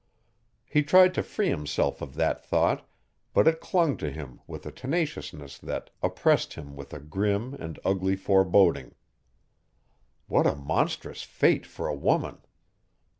[0.65, 2.89] He tried to free himself of that thought,
[3.35, 7.77] but it clung to him with a tenaciousness that oppressed him with a grim and
[7.85, 8.95] ugly foreboding.
[10.25, 12.39] What a monstrous fate for a woman!